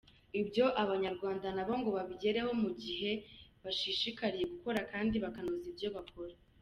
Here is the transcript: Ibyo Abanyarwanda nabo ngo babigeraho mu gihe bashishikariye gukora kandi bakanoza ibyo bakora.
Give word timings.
Ibyo 0.41 0.65
Abanyarwanda 0.83 1.47
nabo 1.55 1.73
ngo 1.79 1.89
babigeraho 1.97 2.51
mu 2.63 2.69
gihe 2.83 3.11
bashishikariye 3.63 4.45
gukora 4.53 4.79
kandi 4.91 5.15
bakanoza 5.23 5.65
ibyo 5.71 5.89
bakora. 5.97 6.33